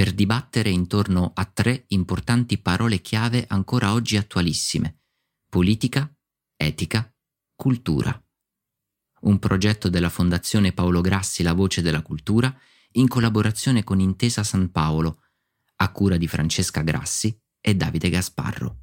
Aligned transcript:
per 0.00 0.14
dibattere 0.14 0.70
intorno 0.70 1.32
a 1.34 1.44
tre 1.44 1.84
importanti 1.88 2.56
parole 2.56 3.02
chiave 3.02 3.44
ancora 3.46 3.92
oggi 3.92 4.16
attualissime. 4.16 5.02
Politica, 5.46 6.10
etica, 6.56 7.14
cultura. 7.54 8.10
Un 9.24 9.38
progetto 9.38 9.90
della 9.90 10.08
Fondazione 10.08 10.72
Paolo 10.72 11.02
Grassi 11.02 11.42
La 11.42 11.52
Voce 11.52 11.82
della 11.82 12.00
Cultura 12.00 12.50
in 12.92 13.08
collaborazione 13.08 13.84
con 13.84 14.00
Intesa 14.00 14.42
San 14.42 14.70
Paolo, 14.70 15.24
a 15.76 15.92
cura 15.92 16.16
di 16.16 16.26
Francesca 16.26 16.80
Grassi 16.80 17.38
e 17.60 17.74
Davide 17.74 18.08
Gasparro. 18.08 18.78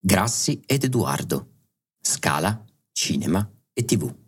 Grassi 0.00 0.60
ed 0.66 0.82
Edoardo. 0.82 1.66
Scala, 2.00 2.64
cinema 2.90 3.48
e 3.72 3.84
tv. 3.84 4.27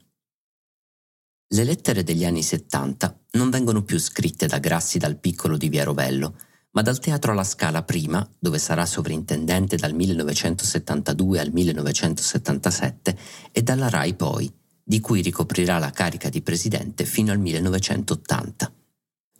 Le 1.53 1.65
lettere 1.65 2.05
degli 2.05 2.25
anni 2.25 2.45
70 2.45 3.23
non 3.33 3.51
vengono 3.51 3.83
più 3.83 3.99
scritte 3.99 4.47
da 4.47 4.59
Grassi 4.59 4.99
dal 4.99 5.19
piccolo 5.19 5.57
di 5.57 5.69
Via 5.69 5.83
Rovello, 5.83 6.37
ma 6.71 6.83
dal 6.83 7.01
Teatro 7.01 7.33
alla 7.33 7.43
Scala 7.43 7.83
prima, 7.83 8.25
dove 8.39 8.61
sarà 8.61 8.87
sovrintendente 8.87 9.75
dal 9.75 9.93
1972 9.93 11.41
al 11.41 11.51
1977, 11.51 13.19
e 13.51 13.63
dalla 13.63 13.89
RAI 13.89 14.15
poi, 14.15 14.49
di 14.81 15.01
cui 15.01 15.23
ricoprirà 15.23 15.79
la 15.79 15.91
carica 15.91 16.29
di 16.29 16.41
presidente 16.41 17.05
fino 17.05 17.33
al 17.33 17.41
1980. 17.41 18.73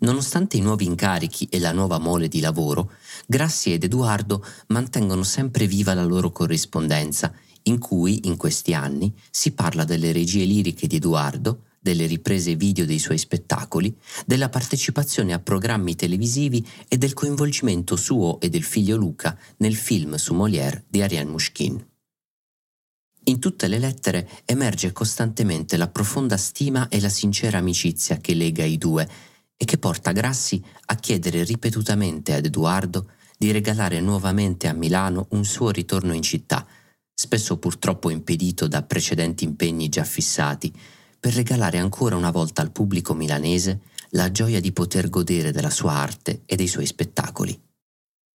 Nonostante 0.01 0.57
i 0.57 0.63
nuovi 0.63 0.87
incarichi 0.87 1.47
e 1.49 1.61
la 1.61 1.71
nuova 1.71 1.99
mole 1.99 2.27
di 2.27 2.41
lavoro, 2.41 2.91
Grassi 3.25 3.73
ed 3.73 3.85
Edoardo 3.85 4.45
mantengono 4.69 5.23
sempre 5.23 5.69
viva 5.69 5.95
la 5.95 6.05
loro 6.05 6.33
corrispondenza, 6.33 7.33
in 7.65 7.79
cui, 7.79 8.27
in 8.27 8.37
questi 8.37 8.75
anni, 8.75 9.15
si 9.31 9.53
parla 9.53 9.85
delle 9.85 10.11
regie 10.11 10.45
liriche 10.45 10.89
di 10.89 10.97
Edoardo, 10.97 11.67
delle 11.81 12.07
riprese 12.07 12.55
video 12.57 12.85
dei 12.85 12.99
suoi 12.99 13.17
spettacoli, 13.17 13.97
della 14.27 14.51
partecipazione 14.51 15.33
a 15.33 15.39
programmi 15.39 15.97
televisivi 15.97 16.65
e 16.87 16.99
del 16.99 17.15
coinvolgimento 17.15 17.97
suo 17.97 18.39
e 18.39 18.51
del 18.51 18.63
figlio 18.63 18.97
Luca 18.97 19.37
nel 19.59 19.75
film 19.75 20.17
su 20.17 20.35
Molière 20.35 20.85
di 20.89 21.01
Ariane 21.01 21.31
Mushkin. 21.31 21.89
In 23.25 23.39
tutte 23.39 23.67
le 23.67 23.79
lettere 23.79 24.29
emerge 24.45 24.93
costantemente 24.93 25.77
la 25.77 25.89
profonda 25.89 26.37
stima 26.37 26.89
e 26.89 27.01
la 27.01 27.09
sincera 27.09 27.59
amicizia 27.59 28.19
che 28.19 28.35
lega 28.35 28.65
i 28.65 28.77
due 28.77 29.09
e 29.57 29.65
che 29.65 29.79
porta 29.79 30.13
Grassi 30.13 30.63
a 30.87 30.95
chiedere 30.97 31.45
ripetutamente 31.45 32.35
ad 32.35 32.45
Edoardo 32.45 33.11
di 33.39 33.53
regalare 33.53 34.01
nuovamente 34.01 34.69
a 34.69 34.75
Milano 34.75 35.29
un 35.31 35.45
suo 35.45 35.71
ritorno 35.71 36.13
in 36.13 36.23
città, 36.23 36.67
spesso 37.15 37.59
purtroppo 37.59 38.11
impedito 38.11 38.67
da 38.67 38.83
precedenti 38.83 39.45
impegni 39.45 39.89
già 39.89 40.05
fissati, 40.05 40.73
per 41.21 41.35
regalare 41.35 41.79
ancora 41.79 42.17
una 42.17 42.31
volta 42.31 42.63
al 42.63 42.73
pubblico 42.73 43.15
milanese 43.15 43.83
la 44.11 44.33
gioia 44.33 44.61
di 44.61 44.73
poter 44.73 45.11
godere 45.11 45.53
della 45.53 45.71
sua 45.71 45.93
arte 45.93 46.43
e 46.47 46.57
dei 46.57 46.67
suoi 46.67 46.87
spettacoli. 46.87 47.63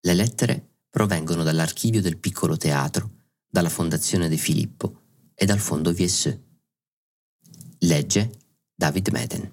Le 0.01 0.15
lettere 0.15 0.83
provengono 0.91 1.43
dall'archivio 1.43 2.03
del 2.03 2.19
piccolo 2.19 2.57
teatro, 2.57 3.11
dalla 3.49 3.71
Fondazione 3.71 4.29
De 4.29 4.37
Filippo 4.37 5.01
e 5.35 5.47
dal 5.47 5.59
Fondo 5.59 5.93
VSE. 5.93 6.43
Legge 7.79 8.31
David 8.75 9.09
Meden. 9.09 9.53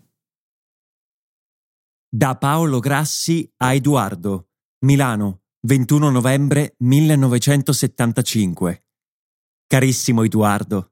Da 2.13 2.37
Paolo 2.37 2.79
Grassi 2.79 3.49
a 3.57 3.73
Edoardo, 3.73 4.49
Milano, 4.79 5.43
21 5.61 6.09
novembre 6.09 6.75
1975. 6.79 8.83
Carissimo 9.65 10.23
Edoardo, 10.23 10.90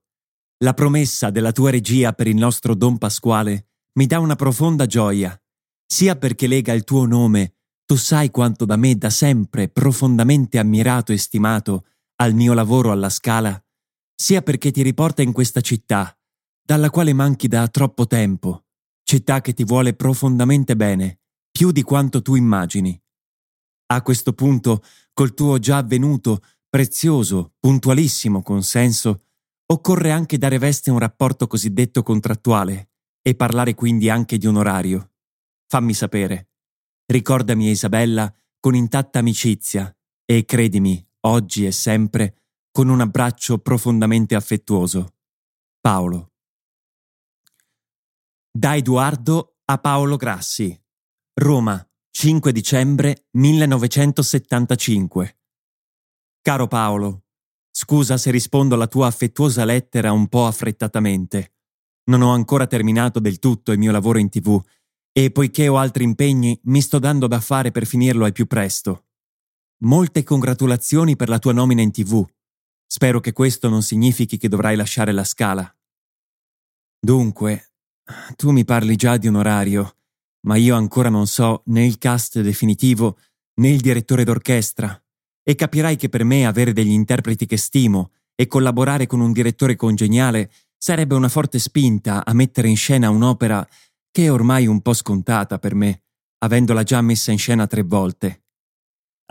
la 0.61 0.73
promessa 0.73 1.29
della 1.29 1.51
tua 1.51 1.69
regia 1.69 2.11
per 2.13 2.27
il 2.27 2.35
nostro 2.35 2.75
Don 2.75 2.97
Pasquale 2.97 3.67
mi 3.93 4.05
dà 4.05 4.19
una 4.19 4.35
profonda 4.35 4.85
gioia, 4.85 5.39
sia 5.85 6.17
perché 6.17 6.47
lega 6.47 6.73
il 6.73 6.83
tuo 6.83 7.05
nome, 7.05 7.55
tu 7.85 7.95
sai 7.95 8.29
quanto 8.29 8.65
da 8.65 8.75
me 8.75 8.95
da 8.95 9.09
sempre 9.09 9.69
profondamente 9.69 10.59
ammirato 10.59 11.11
e 11.11 11.17
stimato 11.17 11.85
al 12.17 12.33
mio 12.33 12.53
lavoro 12.53 12.91
alla 12.91 13.09
Scala, 13.09 13.61
sia 14.13 14.41
perché 14.41 14.71
ti 14.71 14.81
riporta 14.81 15.21
in 15.21 15.31
questa 15.31 15.61
città, 15.61 16.15
dalla 16.61 16.89
quale 16.89 17.13
manchi 17.13 17.47
da 17.47 17.67
troppo 17.69 18.05
tempo, 18.05 18.65
città 19.03 19.41
che 19.41 19.53
ti 19.53 19.63
vuole 19.63 19.93
profondamente 19.93 20.75
bene, 20.75 21.21
più 21.51 21.71
di 21.71 21.81
quanto 21.83 22.21
tu 22.21 22.35
immagini. 22.35 23.01
A 23.91 24.01
questo 24.01 24.33
punto, 24.33 24.83
col 25.13 25.33
tuo 25.33 25.57
già 25.57 25.77
avvenuto, 25.77 26.43
prezioso, 26.69 27.53
puntualissimo 27.59 28.43
consenso, 28.43 29.28
Occorre 29.71 30.09
anche 30.09 30.39
dare 30.39 30.57
veste 30.57 30.89
a 30.89 30.93
un 30.93 30.99
rapporto 30.99 31.45
cosiddetto 31.45 32.01
contrattuale 32.01 32.89
e 33.21 33.35
parlare 33.35 33.75
quindi 33.75 34.09
anche 34.09 34.39
di 34.39 34.47
un 34.47 34.55
orario. 34.55 35.11
Fammi 35.67 35.93
sapere. 35.93 36.49
Ricordami 37.05 37.69
Isabella 37.69 38.35
con 38.59 38.73
intatta 38.73 39.19
amicizia 39.19 39.95
e 40.25 40.43
credimi, 40.45 41.07
oggi 41.21 41.67
e 41.67 41.71
sempre, 41.71 42.45
con 42.71 42.89
un 42.89 43.01
abbraccio 43.01 43.59
profondamente 43.59 44.33
affettuoso. 44.33 45.17
Paolo. 45.79 46.31
Da 48.51 48.75
Edoardo 48.75 49.59
a 49.65 49.77
Paolo 49.77 50.15
Grassi. 50.15 50.75
Roma, 51.35 51.87
5 52.09 52.51
dicembre 52.51 53.27
1975. 53.31 55.37
Caro 56.41 56.67
Paolo, 56.67 57.25
Scusa 57.71 58.17
se 58.17 58.31
rispondo 58.31 58.75
alla 58.75 58.87
tua 58.87 59.07
affettuosa 59.07 59.63
lettera 59.65 60.11
un 60.11 60.27
po' 60.27 60.45
affrettatamente. 60.45 61.53
Non 62.05 62.21
ho 62.21 62.31
ancora 62.31 62.67
terminato 62.67 63.19
del 63.19 63.39
tutto 63.39 63.71
il 63.71 63.77
mio 63.77 63.91
lavoro 63.91 64.17
in 64.17 64.29
tv 64.29 64.61
e 65.11 65.31
poiché 65.31 65.67
ho 65.67 65.77
altri 65.77 66.03
impegni 66.03 66.59
mi 66.63 66.81
sto 66.81 66.99
dando 66.99 67.27
da 67.27 67.39
fare 67.39 67.71
per 67.71 67.85
finirlo 67.85 68.25
al 68.25 68.31
più 68.31 68.47
presto. 68.47 69.05
Molte 69.83 70.23
congratulazioni 70.23 71.15
per 71.15 71.29
la 71.29 71.39
tua 71.39 71.53
nomina 71.53 71.81
in 71.81 71.91
tv. 71.91 72.25
Spero 72.85 73.19
che 73.19 73.31
questo 73.33 73.69
non 73.69 73.83
significhi 73.83 74.37
che 74.37 74.49
dovrai 74.49 74.75
lasciare 74.75 75.11
la 75.11 75.23
scala. 75.23 75.73
Dunque, 76.99 77.73
tu 78.35 78.51
mi 78.51 78.65
parli 78.65 78.95
già 78.95 79.17
di 79.17 79.27
un 79.27 79.35
orario, 79.35 79.97
ma 80.41 80.55
io 80.55 80.75
ancora 80.75 81.09
non 81.09 81.27
so 81.27 81.61
né 81.67 81.85
il 81.85 81.97
cast 81.97 82.41
definitivo 82.41 83.19
né 83.55 83.69
il 83.69 83.79
direttore 83.79 84.23
d'orchestra 84.23 85.01
e 85.43 85.55
capirai 85.55 85.95
che 85.95 86.09
per 86.09 86.23
me 86.23 86.45
avere 86.45 86.73
degli 86.73 86.91
interpreti 86.91 87.45
che 87.45 87.57
stimo 87.57 88.11
e 88.35 88.47
collaborare 88.47 89.07
con 89.07 89.19
un 89.19 89.31
direttore 89.31 89.75
congeniale 89.75 90.51
sarebbe 90.77 91.15
una 91.15 91.27
forte 91.27 91.59
spinta 91.59 92.23
a 92.25 92.33
mettere 92.33 92.69
in 92.69 92.77
scena 92.77 93.09
un'opera 93.09 93.67
che 94.11 94.25
è 94.25 94.31
ormai 94.31 94.65
un 94.65 94.81
po' 94.81 94.93
scontata 94.93 95.59
per 95.59 95.75
me, 95.75 96.03
avendola 96.39 96.83
già 96.83 97.01
messa 97.01 97.31
in 97.31 97.37
scena 97.37 97.67
tre 97.67 97.83
volte. 97.83 98.43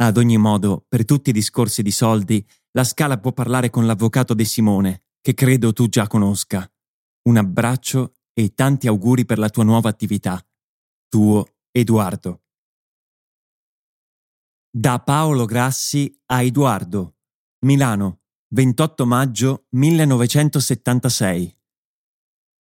Ad 0.00 0.16
ogni 0.16 0.36
modo, 0.36 0.84
per 0.88 1.04
tutti 1.04 1.30
i 1.30 1.32
discorsi 1.32 1.82
di 1.82 1.90
soldi, 1.90 2.46
la 2.72 2.84
Scala 2.84 3.18
può 3.18 3.32
parlare 3.32 3.70
con 3.70 3.86
l'avvocato 3.86 4.34
De 4.34 4.44
Simone, 4.44 5.02
che 5.20 5.34
credo 5.34 5.72
tu 5.72 5.88
già 5.88 6.06
conosca. 6.06 6.70
Un 7.22 7.36
abbraccio 7.36 8.14
e 8.32 8.54
tanti 8.54 8.86
auguri 8.86 9.24
per 9.24 9.38
la 9.38 9.48
tua 9.48 9.64
nuova 9.64 9.88
attività. 9.88 10.40
Tuo 11.08 11.44
Edoardo. 11.72 12.42
Da 14.80 15.00
Paolo 15.00 15.44
Grassi 15.44 16.16
a 16.26 16.40
Edoardo, 16.40 17.16
Milano, 17.66 18.20
28 18.54 19.06
maggio 19.06 19.66
1976. 19.70 21.58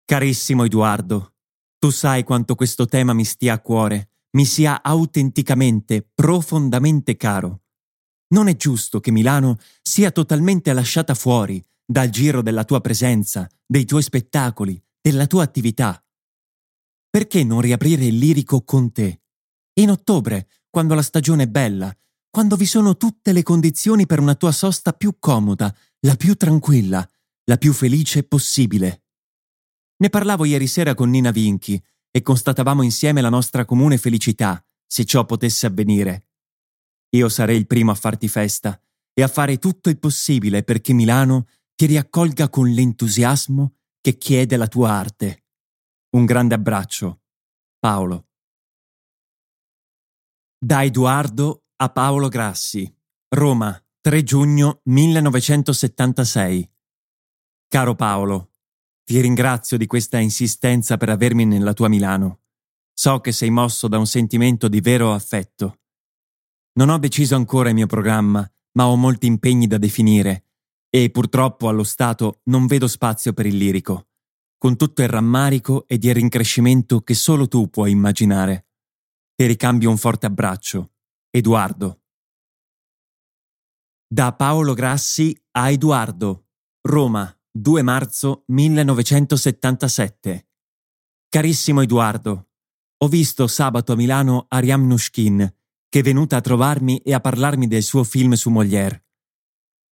Carissimo 0.03 0.63
Edoardo, 0.63 1.35
tu 1.77 1.91
sai 1.91 2.23
quanto 2.23 2.55
questo 2.55 2.87
tema 2.87 3.13
mi 3.13 3.23
stia 3.23 3.53
a 3.53 3.59
cuore, 3.59 4.13
mi 4.31 4.45
sia 4.45 4.81
autenticamente, 4.81 6.09
profondamente 6.11 7.15
caro. 7.17 7.65
Non 8.29 8.47
è 8.47 8.55
giusto 8.55 8.99
che 8.99 9.11
Milano 9.11 9.59
sia 9.83 10.09
totalmente 10.09 10.73
lasciata 10.73 11.13
fuori 11.13 11.63
dal 11.85 12.09
giro 12.09 12.41
della 12.41 12.63
tua 12.63 12.81
presenza, 12.81 13.47
dei 13.63 13.85
tuoi 13.85 14.01
spettacoli, 14.01 14.83
della 14.99 15.27
tua 15.27 15.43
attività. 15.43 16.03
Perché 17.11 17.43
non 17.43 17.61
riaprire 17.61 18.05
il 18.05 18.17
lirico 18.17 18.63
con 18.63 18.91
te? 18.91 19.21
In 19.73 19.91
ottobre, 19.91 20.47
quando 20.71 20.95
la 20.95 21.03
stagione 21.03 21.43
è 21.43 21.47
bella, 21.47 21.95
quando 22.37 22.55
vi 22.55 22.67
sono 22.67 22.97
tutte 22.97 23.31
le 23.31 23.41
condizioni 23.41 24.05
per 24.05 24.19
una 24.19 24.35
tua 24.35 24.51
sosta 24.51 24.93
più 24.93 25.15
comoda, 25.17 25.75
la 26.01 26.15
più 26.15 26.35
tranquilla, 26.35 27.03
la 27.45 27.57
più 27.57 27.73
felice 27.73 28.21
possibile. 28.21 29.05
Ne 29.97 30.09
parlavo 30.09 30.45
ieri 30.45 30.67
sera 30.67 30.93
con 30.93 31.09
Nina 31.09 31.31
Vinchi 31.31 31.83
e 32.11 32.21
constatavamo 32.21 32.83
insieme 32.83 33.21
la 33.21 33.29
nostra 33.29 33.65
comune 33.65 33.97
felicità, 33.97 34.63
se 34.85 35.03
ciò 35.03 35.25
potesse 35.25 35.65
avvenire. 35.65 36.27
Io 37.15 37.27
sarei 37.27 37.57
il 37.57 37.65
primo 37.65 37.89
a 37.89 37.95
farti 37.95 38.27
festa 38.27 38.79
e 39.15 39.23
a 39.23 39.27
fare 39.27 39.57
tutto 39.57 39.89
il 39.89 39.97
possibile 39.97 40.61
perché 40.61 40.93
Milano 40.93 41.47
ti 41.73 41.87
riaccolga 41.87 42.49
con 42.49 42.69
l'entusiasmo 42.69 43.77
che 43.99 44.15
chiede 44.19 44.57
la 44.57 44.67
tua 44.67 44.91
arte. 44.91 45.45
Un 46.11 46.25
grande 46.25 46.53
abbraccio. 46.53 47.21
Paolo. 47.79 48.27
Da 50.59 50.83
Edoardo 50.83 51.63
a 51.79 51.89
Paolo 51.89 52.27
Grassi. 52.27 52.91
Roma, 53.29 53.79
3 54.01 54.23
giugno 54.23 54.79
1976. 54.85 56.71
Caro 57.67 57.93
Paolo, 57.93 58.51
ti 59.03 59.19
ringrazio 59.19 59.77
di 59.77 59.85
questa 59.85 60.17
insistenza 60.17 60.97
per 60.97 61.09
avermi 61.09 61.45
nella 61.45 61.73
tua 61.73 61.87
Milano. 61.87 62.39
So 62.93 63.19
che 63.19 63.31
sei 63.31 63.51
mosso 63.51 63.87
da 63.87 63.99
un 63.99 64.07
sentimento 64.07 64.67
di 64.67 64.81
vero 64.81 65.13
affetto. 65.13 65.81
Non 66.73 66.89
ho 66.89 66.97
deciso 66.97 67.35
ancora 67.35 67.69
il 67.69 67.75
mio 67.75 67.85
programma, 67.85 68.49
ma 68.71 68.87
ho 68.87 68.95
molti 68.95 69.27
impegni 69.27 69.67
da 69.67 69.77
definire 69.77 70.45
e 70.89 71.11
purtroppo 71.11 71.67
allo 71.67 71.83
stato 71.83 72.39
non 72.45 72.65
vedo 72.65 72.87
spazio 72.87 73.33
per 73.33 73.45
il 73.45 73.57
lirico, 73.57 74.07
con 74.57 74.77
tutto 74.77 75.03
il 75.03 75.09
rammarico 75.09 75.85
ed 75.87 76.03
il 76.03 76.15
rincrescimento 76.15 77.01
che 77.01 77.13
solo 77.13 77.47
tu 77.47 77.69
puoi 77.69 77.91
immaginare. 77.91 78.67
Ti 79.35 79.45
ricambio 79.45 79.91
un 79.91 79.97
forte 79.97 80.25
abbraccio. 80.25 80.93
Edoardo. 81.29 82.03
Da 84.07 84.33
Paolo 84.33 84.73
Grassi 84.73 85.37
a 85.51 85.69
Edoardo, 85.69 86.47
Roma, 86.87 87.37
2 87.51 87.81
marzo 87.81 88.45
1977. 88.47 90.47
Carissimo 91.27 91.81
Edoardo, 91.81 92.51
ho 92.97 93.07
visto 93.09 93.45
sabato 93.47 93.91
a 93.91 93.97
Milano 93.97 94.45
Ariam 94.47 94.87
Nushkin, 94.87 95.53
che 95.89 95.99
è 95.99 96.01
venuta 96.01 96.37
a 96.37 96.41
trovarmi 96.41 96.99
e 96.99 97.13
a 97.13 97.19
parlarmi 97.19 97.67
del 97.67 97.83
suo 97.83 98.05
film 98.05 98.31
su 98.33 98.49
Molière. 98.49 99.05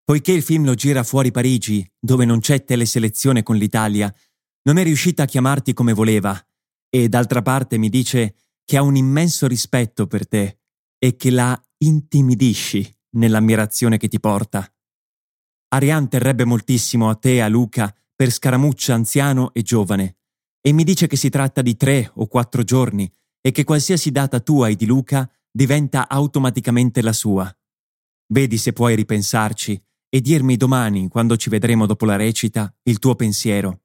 Poiché 0.05 0.31
il 0.31 0.41
film 0.41 0.63
lo 0.63 0.75
gira 0.75 1.03
fuori 1.03 1.31
Parigi, 1.31 1.85
dove 1.99 2.23
non 2.23 2.39
c'è 2.39 2.63
teleselezione 2.63 3.43
con 3.43 3.57
l'Italia, 3.57 4.13
non 4.63 4.77
è 4.77 4.83
riuscita 4.83 5.23
a 5.23 5.27
chiamarti 5.27 5.73
come 5.73 5.91
voleva, 5.91 6.41
e 6.89 7.09
d'altra 7.09 7.41
parte 7.41 7.77
mi 7.77 7.89
dice 7.89 8.37
che 8.63 8.77
ha 8.77 8.81
un 8.81 8.95
immenso 8.95 9.47
rispetto 9.47 10.07
per 10.07 10.25
te 10.27 10.59
e 10.97 11.15
che 11.15 11.29
la 11.31 11.59
intimidisci 11.77 12.89
nell'ammirazione 13.11 13.97
che 13.97 14.07
ti 14.07 14.19
porta. 14.19 14.69
Ariane 15.69 16.07
terrebbe 16.07 16.45
moltissimo 16.45 17.09
a 17.09 17.15
te 17.15 17.35
e 17.35 17.39
a 17.39 17.47
Luca 17.47 17.93
per 18.15 18.31
scaramuccia 18.31 18.93
anziano 18.93 19.53
e 19.53 19.61
giovane, 19.61 20.17
e 20.61 20.71
mi 20.71 20.83
dice 20.83 21.07
che 21.07 21.17
si 21.17 21.29
tratta 21.29 21.61
di 21.61 21.75
tre 21.75 22.11
o 22.15 22.27
quattro 22.27 22.63
giorni 22.63 23.11
e 23.41 23.51
che 23.51 23.63
qualsiasi 23.63 24.09
data 24.11 24.39
tua 24.39 24.69
e 24.69 24.75
di 24.75 24.85
Luca 24.85 25.29
diventa 25.51 26.09
automaticamente 26.09 27.01
la 27.01 27.13
sua. 27.13 27.55
Vedi 28.27 28.57
se 28.57 28.73
puoi 28.73 28.95
ripensarci 28.95 29.79
e 30.09 30.21
dirmi 30.21 30.57
domani, 30.57 31.07
quando 31.09 31.35
ci 31.35 31.49
vedremo 31.49 31.85
dopo 31.85 32.05
la 32.05 32.15
recita, 32.15 32.73
il 32.83 32.99
tuo 32.99 33.15
pensiero. 33.15 33.81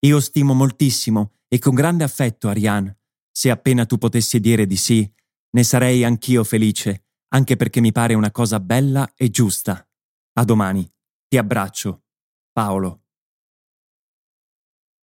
Io 0.00 0.20
stimo 0.20 0.54
moltissimo 0.54 1.32
e 1.48 1.58
con 1.58 1.74
grande 1.74 2.04
affetto 2.04 2.48
Ariane. 2.48 2.98
Se 3.30 3.50
appena 3.50 3.86
tu 3.86 3.98
potessi 3.98 4.38
dire 4.38 4.66
di 4.66 4.76
sì, 4.76 5.10
ne 5.54 5.64
sarei 5.64 6.04
anch'io 6.04 6.44
felice, 6.44 7.06
anche 7.28 7.56
perché 7.56 7.80
mi 7.80 7.92
pare 7.92 8.12
una 8.14 8.30
cosa 8.30 8.60
bella 8.60 9.12
e 9.14 9.30
giusta. 9.30 9.86
A 10.34 10.44
domani. 10.44 10.86
Ti 11.28 11.38
abbraccio. 11.38 12.04
Paolo. 12.52 13.04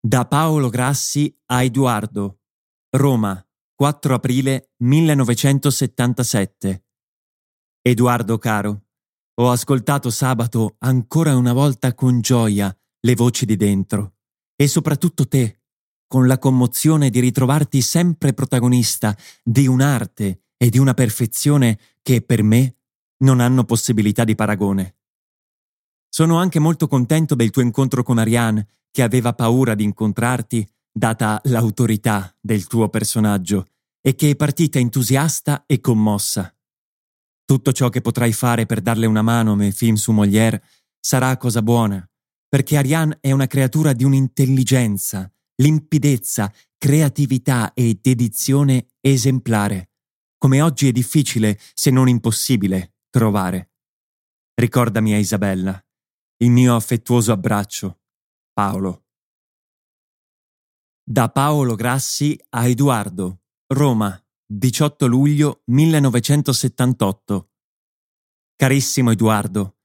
Da 0.00 0.26
Paolo 0.26 0.68
Grassi 0.68 1.32
a 1.46 1.62
Edoardo. 1.62 2.40
Roma, 2.90 3.40
4 3.74 4.14
aprile 4.14 4.72
1977. 4.78 6.84
Edoardo 7.82 8.38
caro, 8.38 8.86
ho 9.38 9.50
ascoltato 9.50 10.10
sabato 10.10 10.76
ancora 10.78 11.36
una 11.36 11.52
volta 11.52 11.94
con 11.94 12.20
gioia 12.20 12.74
le 13.00 13.14
voci 13.14 13.44
di 13.44 13.56
dentro 13.56 14.16
e 14.56 14.66
soprattutto 14.66 15.28
te, 15.28 15.55
con 16.06 16.26
la 16.26 16.38
commozione 16.38 17.10
di 17.10 17.20
ritrovarti 17.20 17.80
sempre 17.80 18.32
protagonista 18.32 19.16
di 19.42 19.66
un'arte 19.66 20.42
e 20.56 20.68
di 20.70 20.78
una 20.78 20.94
perfezione 20.94 21.78
che 22.02 22.22
per 22.22 22.42
me 22.42 22.76
non 23.18 23.40
hanno 23.40 23.64
possibilità 23.64 24.24
di 24.24 24.34
paragone. 24.34 24.96
Sono 26.08 26.38
anche 26.38 26.58
molto 26.58 26.86
contento 26.88 27.34
del 27.34 27.50
tuo 27.50 27.62
incontro 27.62 28.02
con 28.02 28.18
Ariane, 28.18 28.68
che 28.90 29.02
aveva 29.02 29.34
paura 29.34 29.74
di 29.74 29.84
incontrarti, 29.84 30.66
data 30.90 31.40
l'autorità 31.44 32.34
del 32.40 32.66
tuo 32.66 32.88
personaggio, 32.88 33.66
e 34.00 34.14
che 34.14 34.30
è 34.30 34.36
partita 34.36 34.78
entusiasta 34.78 35.64
e 35.66 35.80
commossa. 35.80 36.54
Tutto 37.44 37.72
ciò 37.72 37.90
che 37.90 38.00
potrai 38.00 38.32
fare 38.32 38.64
per 38.64 38.80
darle 38.80 39.06
una 39.06 39.22
mano 39.22 39.54
nel 39.54 39.72
film 39.72 39.96
su 39.96 40.12
Molière 40.12 40.62
sarà 40.98 41.36
cosa 41.36 41.60
buona, 41.60 42.08
perché 42.48 42.76
Ariane 42.76 43.18
è 43.20 43.32
una 43.32 43.46
creatura 43.46 43.92
di 43.92 44.04
un'intelligenza, 44.04 45.30
limpidezza, 45.56 46.52
creatività 46.78 47.72
e 47.72 47.98
dedizione 48.00 48.86
esemplare, 49.00 49.90
come 50.38 50.60
oggi 50.60 50.88
è 50.88 50.92
difficile, 50.92 51.58
se 51.74 51.90
non 51.90 52.08
impossibile, 52.08 52.96
trovare. 53.10 53.72
Ricordami 54.54 55.14
a 55.14 55.18
Isabella. 55.18 55.82
Il 56.38 56.50
mio 56.50 56.76
affettuoso 56.76 57.32
abbraccio. 57.32 58.00
Paolo. 58.52 59.06
Da 61.02 61.30
Paolo 61.30 61.74
Grassi 61.74 62.38
a 62.50 62.66
Edoardo, 62.66 63.42
Roma, 63.68 64.22
18 64.46 65.06
luglio 65.06 65.62
1978. 65.64 67.50
Carissimo 68.54 69.10
Edoardo, 69.10 69.78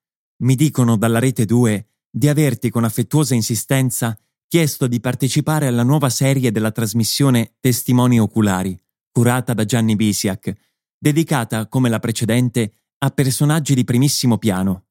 mi 0.43 0.55
dicono 0.55 0.97
dalla 0.97 1.19
rete 1.19 1.45
2 1.45 1.89
di 2.09 2.27
averti 2.27 2.69
con 2.69 2.83
affettuosa 2.83 3.35
insistenza 3.35 4.17
chiesto 4.51 4.87
di 4.87 4.99
partecipare 4.99 5.67
alla 5.67 5.81
nuova 5.81 6.09
serie 6.09 6.51
della 6.51 6.71
trasmissione 6.71 7.53
Testimoni 7.61 8.19
Oculari, 8.19 8.77
curata 9.09 9.53
da 9.53 9.63
Gianni 9.63 9.95
Bisiak, 9.95 10.53
dedicata, 10.97 11.69
come 11.69 11.87
la 11.87 11.99
precedente, 11.99 12.73
a 12.97 13.11
personaggi 13.11 13.75
di 13.75 13.85
primissimo 13.85 14.37
piano. 14.37 14.87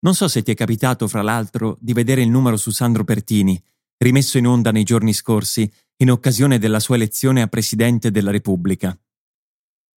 Non 0.00 0.16
so 0.16 0.26
se 0.26 0.42
ti 0.42 0.50
è 0.50 0.54
capitato, 0.56 1.06
fra 1.06 1.22
l'altro, 1.22 1.78
di 1.80 1.92
vedere 1.92 2.22
il 2.22 2.30
numero 2.30 2.56
su 2.56 2.72
Sandro 2.72 3.04
Pertini, 3.04 3.62
rimesso 3.98 4.38
in 4.38 4.48
onda 4.48 4.72
nei 4.72 4.82
giorni 4.82 5.12
scorsi 5.12 5.72
in 5.98 6.10
occasione 6.10 6.58
della 6.58 6.80
sua 6.80 6.96
elezione 6.96 7.42
a 7.42 7.46
Presidente 7.46 8.10
della 8.10 8.32
Repubblica. 8.32 8.98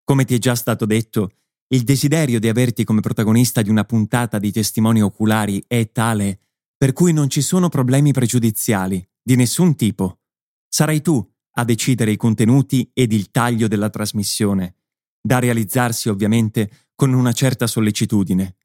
Come 0.04 0.24
ti 0.24 0.36
è 0.36 0.38
già 0.38 0.54
stato 0.54 0.86
detto, 0.86 1.32
il 1.70 1.82
desiderio 1.82 2.40
di 2.40 2.48
averti 2.48 2.84
come 2.84 3.02
protagonista 3.02 3.64
di 3.64 3.72
una 3.72 3.86
puntata 3.86 4.38
di 4.38 4.52
testimoni 4.52 5.02
oculari 5.02 5.64
è 5.66 5.92
tale 5.92 6.42
per 6.84 6.92
cui 6.92 7.14
non 7.14 7.30
ci 7.30 7.42
sono 7.42 7.70
problemi 7.70 8.12
pregiudiziali 8.12 9.10
di 9.22 9.38
nessun 9.38 9.78
tipo. 9.78 10.20
Sarai 10.68 11.02
tu 11.02 11.26
a 11.52 11.64
decidere 11.64 12.12
i 12.12 12.18
contenuti 12.18 12.92
ed 12.94 13.14
il 13.14 13.32
taglio 13.32 13.70
della 13.70 13.90
trasmissione, 13.90 14.80
da 15.22 15.40
realizzarsi 15.40 16.10
ovviamente 16.10 16.90
con 16.94 17.14
una 17.14 17.32
certa 17.32 17.68
sollecitudine. 17.68 18.58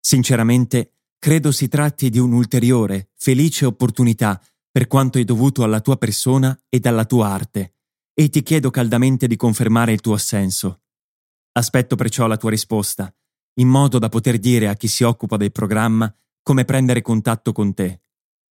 Sinceramente, 0.00 0.94
credo 1.18 1.52
si 1.52 1.68
tratti 1.68 2.08
di 2.08 2.18
un'ulteriore, 2.18 3.10
felice 3.14 3.66
opportunità 3.66 4.42
per 4.70 4.86
quanto 4.86 5.18
è 5.18 5.24
dovuto 5.24 5.64
alla 5.64 5.82
tua 5.82 5.98
persona 5.98 6.58
ed 6.70 6.86
alla 6.86 7.04
tua 7.04 7.28
arte, 7.28 7.74
e 8.14 8.30
ti 8.30 8.42
chiedo 8.42 8.70
caldamente 8.70 9.26
di 9.26 9.36
confermare 9.36 9.92
il 9.92 10.00
tuo 10.00 10.14
assenso. 10.14 10.80
Aspetto 11.52 11.94
perciò 11.94 12.26
la 12.26 12.38
tua 12.38 12.48
risposta, 12.48 13.14
in 13.56 13.68
modo 13.68 13.98
da 13.98 14.08
poter 14.08 14.38
dire 14.38 14.68
a 14.68 14.74
chi 14.76 14.88
si 14.88 15.02
occupa 15.02 15.36
del 15.36 15.52
programma 15.52 16.10
come 16.44 16.66
prendere 16.66 17.00
contatto 17.00 17.52
con 17.52 17.72
te. 17.72 18.02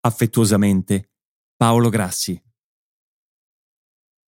Affettuosamente, 0.01 1.11
Paolo 1.55 1.89
Grassi. 1.89 2.43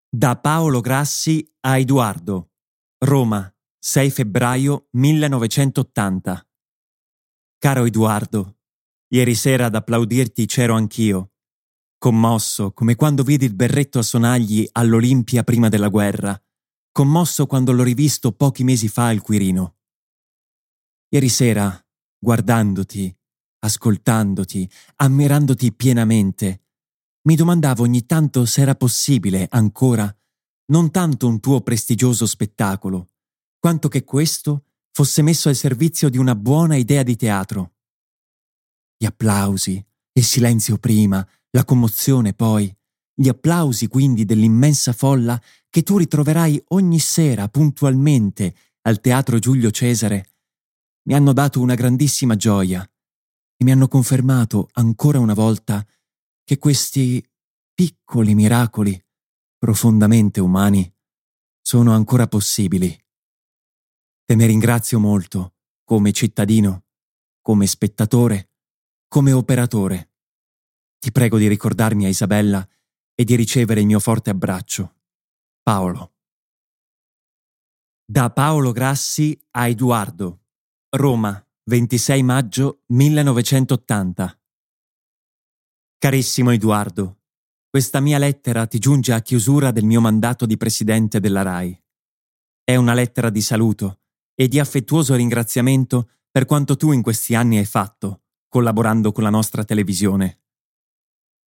Da 0.07 0.37
Paolo 0.37 0.81
Grassi 0.81 1.51
a 1.61 1.77
Edoardo, 1.79 2.51
Roma, 2.99 3.51
6 3.79 4.11
febbraio 4.11 4.87
1980. 4.91 6.47
Caro 7.57 7.85
Edoardo, 7.85 8.59
ieri 9.07 9.33
sera 9.33 9.65
ad 9.65 9.75
applaudirti 9.75 10.45
c'ero 10.45 10.75
anch'io, 10.75 11.33
commosso 11.97 12.71
come 12.71 12.95
quando 12.95 13.23
vidi 13.23 13.45
il 13.45 13.55
berretto 13.55 13.97
a 13.97 14.03
sonagli 14.03 14.69
all'Olimpia 14.73 15.43
prima 15.43 15.69
della 15.69 15.89
guerra, 15.89 16.39
commosso 16.91 17.47
quando 17.47 17.71
l'ho 17.71 17.83
rivisto 17.83 18.31
pochi 18.31 18.63
mesi 18.63 18.87
fa 18.87 19.07
al 19.07 19.21
Quirino. 19.21 19.77
Ieri 21.09 21.29
sera, 21.29 21.83
guardandoti, 22.19 23.15
ascoltandoti, 23.65 24.69
ammirandoti 24.97 25.73
pienamente, 25.73 26.61
mi 27.23 27.35
domandavo 27.35 27.83
ogni 27.83 28.05
tanto 28.05 28.45
se 28.45 28.61
era 28.61 28.75
possibile 28.75 29.47
ancora 29.49 30.15
non 30.67 30.91
tanto 30.91 31.27
un 31.27 31.39
tuo 31.39 31.61
prestigioso 31.61 32.25
spettacolo, 32.25 33.09
quanto 33.59 33.87
che 33.87 34.03
questo 34.03 34.65
fosse 34.91 35.21
messo 35.21 35.49
al 35.49 35.55
servizio 35.55 36.09
di 36.09 36.17
una 36.17 36.35
buona 36.35 36.75
idea 36.75 37.03
di 37.03 37.15
teatro. 37.15 37.73
Gli 38.97 39.05
applausi, 39.05 39.83
il 40.13 40.23
silenzio 40.23 40.77
prima, 40.77 41.27
la 41.51 41.65
commozione 41.65 42.33
poi, 42.33 42.73
gli 43.13 43.27
applausi 43.27 43.87
quindi 43.87 44.25
dell'immensa 44.25 44.93
folla 44.93 45.39
che 45.69 45.83
tu 45.83 45.97
ritroverai 45.97 46.63
ogni 46.69 46.99
sera 46.99 47.47
puntualmente 47.49 48.55
al 48.81 49.01
Teatro 49.01 49.39
Giulio 49.39 49.71
Cesare, 49.71 50.29
mi 51.07 51.13
hanno 51.13 51.33
dato 51.33 51.59
una 51.59 51.75
grandissima 51.75 52.35
gioia 52.35 52.87
e 53.57 53.63
mi 53.63 53.71
hanno 53.71 53.87
confermato 53.87 54.69
ancora 54.73 55.19
una 55.19 55.33
volta 55.33 55.85
che 56.43 56.57
questi 56.57 57.25
piccoli 57.73 58.35
miracoli, 58.35 58.99
profondamente 59.57 60.39
umani, 60.39 60.91
sono 61.61 61.93
ancora 61.93 62.27
possibili. 62.27 62.95
Te 64.23 64.35
ne 64.35 64.45
ringrazio 64.45 64.99
molto, 64.99 65.55
come 65.83 66.11
cittadino, 66.11 66.85
come 67.41 67.67
spettatore, 67.67 68.51
come 69.07 69.31
operatore. 69.31 70.11
Ti 70.99 71.11
prego 71.11 71.37
di 71.37 71.47
ricordarmi 71.47 72.05
a 72.05 72.09
Isabella 72.09 72.67
e 73.13 73.23
di 73.23 73.35
ricevere 73.35 73.81
il 73.81 73.85
mio 73.85 73.99
forte 73.99 74.31
abbraccio. 74.31 74.95
Paolo. 75.61 76.13
Da 78.03 78.31
Paolo 78.31 78.71
Grassi 78.71 79.39
a 79.51 79.67
Edoardo. 79.67 80.41
Roma, 80.89 81.44
26 81.67 82.21
maggio 82.21 82.83
1980. 82.89 84.39
Carissimo 85.97 86.51
Edoardo, 86.51 87.21
questa 87.67 87.99
mia 87.99 88.19
lettera 88.19 88.67
ti 88.67 88.77
giunge 88.77 89.13
a 89.13 89.21
chiusura 89.23 89.71
del 89.71 89.83
mio 89.83 89.99
mandato 89.99 90.45
di 90.45 90.57
presidente 90.57 91.19
della 91.19 91.41
RAI. 91.41 91.83
È 92.63 92.75
una 92.75 92.93
lettera 92.93 93.31
di 93.31 93.41
saluto 93.41 94.01
e 94.35 94.47
di 94.47 94.59
affettuoso 94.59 95.15
ringraziamento 95.15 96.11
per 96.29 96.45
quanto 96.45 96.77
tu 96.77 96.91
in 96.91 97.01
questi 97.01 97.33
anni 97.33 97.57
hai 97.57 97.65
fatto, 97.65 98.25
collaborando 98.47 99.11
con 99.11 99.23
la 99.23 99.31
nostra 99.31 99.63
televisione. 99.63 100.41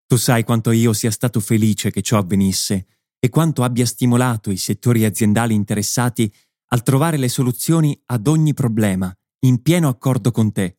Tu 0.05 0.17
sai 0.17 0.43
quanto 0.43 0.73
io 0.73 0.93
sia 0.95 1.13
stato 1.13 1.39
felice 1.39 1.93
che 1.93 2.03
ciò 2.03 2.19
avvenisse 2.19 2.87
e 3.21 3.29
quanto 3.29 3.63
abbia 3.63 3.87
stimolato 3.87 4.51
i 4.51 4.57
settori 4.57 5.05
aziendali 5.05 5.55
interessati 5.55 6.29
al 6.71 6.83
trovare 6.83 7.19
le 7.19 7.29
soluzioni 7.29 7.97
ad 8.07 8.27
ogni 8.27 8.53
problema, 8.53 9.17
in 9.41 9.63
pieno 9.63 9.89
accordo 9.89 10.31
con 10.31 10.53
te. 10.53 10.79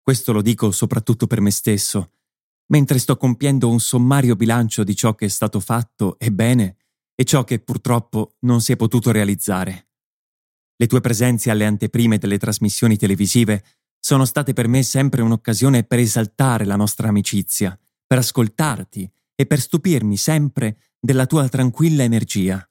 Questo 0.00 0.32
lo 0.32 0.42
dico 0.42 0.72
soprattutto 0.72 1.26
per 1.26 1.40
me 1.40 1.50
stesso, 1.50 2.12
mentre 2.66 2.98
sto 2.98 3.16
compiendo 3.16 3.68
un 3.68 3.78
sommario 3.78 4.34
bilancio 4.34 4.82
di 4.82 4.96
ciò 4.96 5.14
che 5.14 5.26
è 5.26 5.28
stato 5.28 5.60
fatto 5.60 6.18
e 6.18 6.32
bene 6.32 6.76
e 7.14 7.24
ciò 7.24 7.44
che 7.44 7.60
purtroppo 7.60 8.36
non 8.40 8.60
si 8.60 8.72
è 8.72 8.76
potuto 8.76 9.12
realizzare. 9.12 9.88
Le 10.76 10.86
tue 10.86 11.00
presenze 11.00 11.50
alle 11.50 11.66
anteprime 11.66 12.18
delle 12.18 12.38
trasmissioni 12.38 12.96
televisive 12.96 13.64
sono 14.00 14.24
state 14.24 14.52
per 14.52 14.66
me 14.66 14.82
sempre 14.82 15.22
un'occasione 15.22 15.84
per 15.84 16.00
esaltare 16.00 16.64
la 16.64 16.74
nostra 16.74 17.08
amicizia, 17.08 17.78
per 18.04 18.18
ascoltarti 18.18 19.08
e 19.36 19.46
per 19.46 19.60
stupirmi 19.60 20.16
sempre 20.16 20.78
della 20.98 21.26
tua 21.26 21.48
tranquilla 21.48 22.02
energia. 22.02 22.68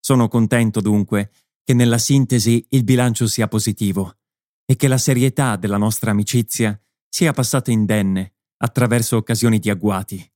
Sono 0.00 0.28
contento 0.28 0.80
dunque 0.80 1.30
che 1.68 1.74
nella 1.74 1.98
sintesi 1.98 2.66
il 2.70 2.82
bilancio 2.82 3.26
sia 3.26 3.46
positivo 3.46 4.20
e 4.64 4.74
che 4.74 4.88
la 4.88 4.96
serietà 4.96 5.56
della 5.56 5.76
nostra 5.76 6.12
amicizia 6.12 6.82
sia 7.06 7.34
passata 7.34 7.70
indenne 7.70 8.36
attraverso 8.62 9.18
occasioni 9.18 9.58
di 9.58 9.68
agguati. 9.68 10.32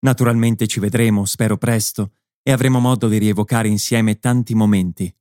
Naturalmente 0.00 0.66
ci 0.66 0.80
vedremo, 0.80 1.26
spero 1.26 1.58
presto, 1.58 2.14
e 2.42 2.50
avremo 2.50 2.80
modo 2.80 3.06
di 3.06 3.18
rievocare 3.18 3.68
insieme 3.68 4.18
tanti 4.18 4.56
momenti. 4.56 5.16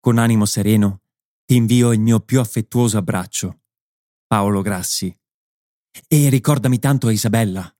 Con 0.00 0.18
animo 0.18 0.46
sereno 0.46 1.02
ti 1.44 1.54
invio 1.54 1.92
il 1.92 2.00
mio 2.00 2.18
più 2.18 2.40
affettuoso 2.40 2.98
abbraccio. 2.98 3.60
Paolo 4.26 4.62
Grassi. 4.62 5.16
E 6.08 6.28
ricordami 6.28 6.80
tanto 6.80 7.06
a 7.06 7.12
Isabella. 7.12 7.72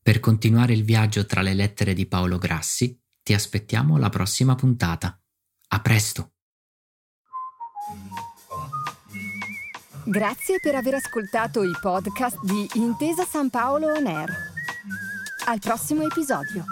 Per 0.00 0.20
continuare 0.20 0.72
il 0.72 0.84
viaggio 0.84 1.26
tra 1.26 1.42
le 1.42 1.54
lettere 1.54 1.94
di 1.94 2.06
Paolo 2.06 2.38
Grassi, 2.38 2.96
ti 3.30 3.36
aspettiamo 3.36 3.94
alla 3.94 4.08
prossima 4.08 4.56
puntata. 4.56 5.16
A 5.68 5.80
presto! 5.80 6.32
Grazie 10.02 10.58
per 10.60 10.74
aver 10.74 10.94
ascoltato 10.94 11.62
i 11.62 11.70
podcast 11.80 12.42
di 12.42 12.68
Intesa 12.74 13.24
San 13.24 13.48
Paolo 13.48 13.92
On 13.92 14.04
Air. 14.04 14.34
Al 15.46 15.60
prossimo 15.60 16.02
episodio. 16.02 16.64